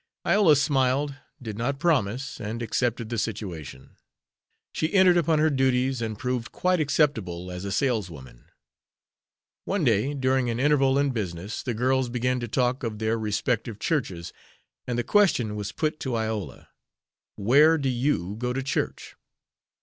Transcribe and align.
Iola 0.25 0.55
smiled, 0.55 1.13
did 1.39 1.59
not 1.59 1.77
promise, 1.79 2.39
and 2.41 2.63
accepted 2.63 3.09
the 3.09 3.19
situation. 3.19 3.97
She 4.73 4.91
entered 4.95 5.15
upon 5.15 5.37
her 5.37 5.51
duties, 5.51 6.01
and 6.01 6.17
proved 6.17 6.51
quite 6.51 6.79
acceptable 6.79 7.51
as 7.51 7.65
a 7.65 7.71
saleswoman. 7.71 8.45
One 9.65 9.83
day, 9.83 10.15
during 10.15 10.49
an 10.49 10.59
interval 10.59 10.97
in 10.97 11.11
business, 11.11 11.61
the 11.61 11.75
girls 11.75 12.09
began 12.09 12.39
to 12.39 12.47
talk 12.47 12.81
of 12.81 12.97
their 12.97 13.19
respective 13.19 13.77
churches, 13.77 14.33
and 14.87 14.97
the 14.97 15.03
question 15.03 15.55
was 15.55 15.71
put 15.71 15.99
to 15.99 16.15
Iola: 16.15 16.69
"Where 17.35 17.77
do 17.77 17.89
you 17.89 18.37
go 18.39 18.53
to 18.53 18.63
church?" 18.63 19.13